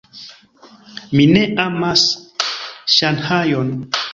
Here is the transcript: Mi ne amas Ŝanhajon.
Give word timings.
Mi 1.19 1.27
ne 1.35 1.43
amas 1.65 2.07
Ŝanhajon. 2.97 3.71